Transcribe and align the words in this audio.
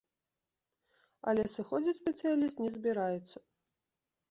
Але 1.33 1.43
сыходзіць 1.57 1.95
спецыяліст 2.01 2.57
не 2.67 2.73
збіраецца. 2.79 3.37